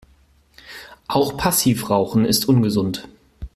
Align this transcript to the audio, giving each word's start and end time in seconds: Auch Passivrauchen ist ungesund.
Auch 1.07 1.37
Passivrauchen 1.37 2.25
ist 2.25 2.49
ungesund. 2.49 3.07